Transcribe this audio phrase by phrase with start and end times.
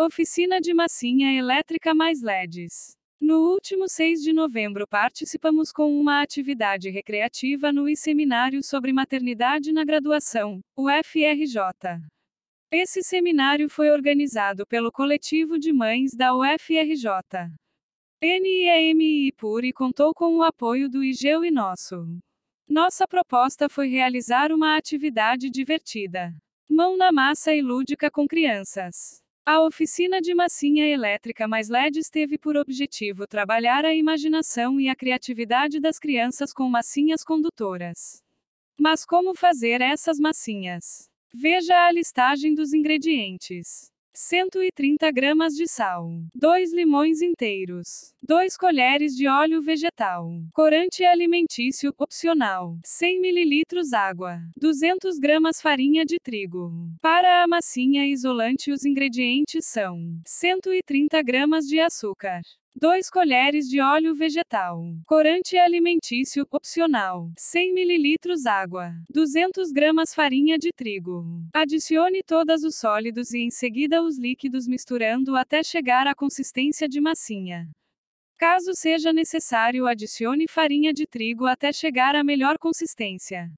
[0.00, 2.96] Oficina de massinha elétrica mais LEDs.
[3.20, 9.84] No último 6 de novembro participamos com uma atividade recreativa no seminário sobre maternidade na
[9.84, 11.98] graduação, o FRJ.
[12.70, 17.50] Esse seminário foi organizado pelo coletivo de mães da UFRJ.
[18.22, 22.06] NIEMI PUR e contou com o apoio do IGEU e Nosso.
[22.68, 26.32] Nossa proposta foi realizar uma atividade divertida,
[26.70, 29.26] mão na massa e lúdica com crianças.
[29.50, 34.94] A oficina de massinha elétrica mais LEDs teve por objetivo trabalhar a imaginação e a
[34.94, 38.22] criatividade das crianças com massinhas condutoras.
[38.78, 41.08] Mas como fazer essas massinhas?
[41.32, 43.90] Veja a listagem dos ingredientes.
[44.20, 52.76] 130 gramas de sal, 2 limões inteiros, 2 colheres de óleo vegetal, corante alimentício opcional,
[52.84, 53.62] 100 ml
[53.94, 56.72] água, 200 gramas farinha de trigo.
[57.00, 62.42] Para a massinha isolante os ingredientes são 130 gramas de açúcar,
[62.80, 64.80] 2 colheres de óleo vegetal.
[65.04, 67.28] Corante alimentício opcional.
[67.36, 68.94] 100 ml água.
[69.10, 71.24] 200 gramas farinha de trigo.
[71.52, 77.00] Adicione todos os sólidos e em seguida os líquidos misturando até chegar à consistência de
[77.00, 77.68] massinha.
[78.38, 83.50] Caso seja necessário, adicione farinha de trigo até chegar à melhor consistência.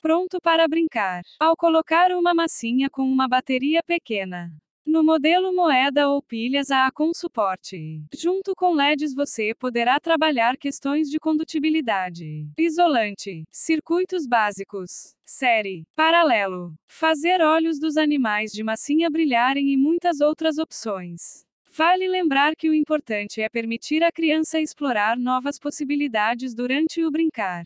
[0.00, 1.22] Pronto para brincar.
[1.38, 4.50] Ao colocar uma massinha com uma bateria pequena,
[4.88, 8.02] no modelo moeda ou pilhas AA com suporte.
[8.12, 17.42] Junto com LEDs você poderá trabalhar questões de condutibilidade, isolante, circuitos básicos, série, paralelo, fazer
[17.42, 21.46] olhos dos animais de massinha brilharem e muitas outras opções.
[21.70, 27.64] Vale lembrar que o importante é permitir à criança explorar novas possibilidades durante o brincar.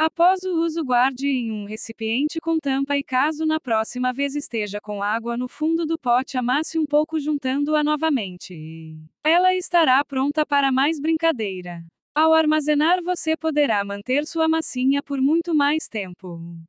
[0.00, 4.80] Após o uso, guarde em um recipiente com tampa e caso na próxima vez esteja
[4.80, 8.96] com água no fundo do pote, amasse um pouco juntando-a novamente.
[9.22, 11.84] Ela estará pronta para mais brincadeira.
[12.14, 16.40] Ao armazenar, você poderá manter sua massinha por muito mais tempo.